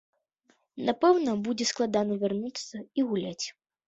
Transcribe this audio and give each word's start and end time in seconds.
Напэўна, 0.87 1.35
будзе 1.47 1.67
складана 1.71 2.17
вярнуцца 2.23 2.81
і 2.97 3.05
гуляць. 3.11 3.45